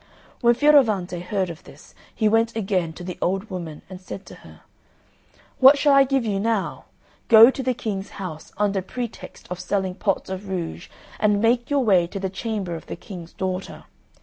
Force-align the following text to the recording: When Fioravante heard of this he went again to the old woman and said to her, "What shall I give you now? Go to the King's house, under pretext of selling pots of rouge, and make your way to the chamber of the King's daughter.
When 0.39 0.55
Fioravante 0.55 1.21
heard 1.21 1.51
of 1.51 1.63
this 1.63 1.93
he 2.15 2.27
went 2.27 2.55
again 2.55 2.91
to 2.93 3.03
the 3.03 3.19
old 3.21 3.51
woman 3.51 3.83
and 3.87 4.01
said 4.01 4.25
to 4.25 4.33
her, 4.41 4.61
"What 5.59 5.77
shall 5.77 5.93
I 5.93 6.05
give 6.05 6.25
you 6.25 6.39
now? 6.39 6.85
Go 7.27 7.51
to 7.51 7.61
the 7.61 7.75
King's 7.75 8.09
house, 8.17 8.51
under 8.57 8.81
pretext 8.81 9.45
of 9.51 9.59
selling 9.59 9.93
pots 9.93 10.27
of 10.31 10.49
rouge, 10.49 10.87
and 11.19 11.39
make 11.39 11.69
your 11.69 11.83
way 11.83 12.07
to 12.07 12.19
the 12.19 12.31
chamber 12.31 12.73
of 12.73 12.87
the 12.87 12.95
King's 12.95 13.33
daughter. 13.33 13.83